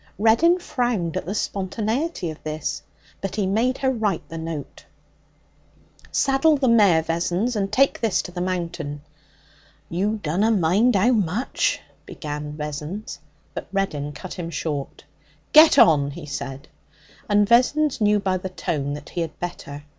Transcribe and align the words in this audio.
Reddin 0.17 0.57
frowned 0.57 1.15
at 1.15 1.27
the 1.27 1.35
spontaneity 1.35 2.31
of 2.31 2.41
this. 2.41 2.81
But 3.21 3.35
he 3.35 3.45
made 3.45 3.77
her 3.77 3.91
write 3.91 4.27
the 4.29 4.37
note. 4.39 4.83
'Saddle 6.11 6.57
the 6.57 6.67
mare, 6.67 7.03
Vessons, 7.03 7.55
and 7.55 7.71
take 7.71 7.99
this 8.01 8.23
to 8.23 8.31
the 8.31 8.41
Mountain.' 8.41 9.01
'You 9.91 10.19
dunna 10.23 10.49
mind 10.49 10.95
how 10.95 11.11
much' 11.11 11.81
began 12.07 12.53
Vessons. 12.53 13.19
But 13.53 13.67
Reddin 13.71 14.11
cut 14.13 14.33
him 14.33 14.49
short. 14.49 15.03
'Get 15.53 15.77
on,' 15.77 16.09
he 16.09 16.25
said, 16.25 16.67
and 17.29 17.47
Vessons 17.47 18.01
knew 18.01 18.19
by 18.19 18.37
the 18.37 18.49
tone 18.49 18.93
that 18.93 19.09
he 19.09 19.21
had 19.21 19.37
better. 19.39 19.83